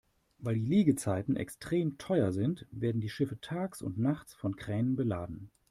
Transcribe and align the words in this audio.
Weil 0.39 0.55
die 0.55 0.65
Liegezeiten 0.65 1.35
extrem 1.35 1.99
teuer 1.99 2.31
sind, 2.33 2.65
werden 2.71 3.01
die 3.01 3.09
Schiffe 3.11 3.39
tags 3.39 3.83
und 3.83 3.99
nachts 3.99 4.33
von 4.33 4.55
Kränen 4.55 4.95
beladen. 4.95 5.51